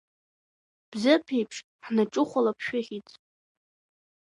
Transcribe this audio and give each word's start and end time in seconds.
Бзыԥеиԥш 0.89 1.57
ҳнаҿыхәалап 1.85 2.59
шәыхьӡ… 2.65 3.09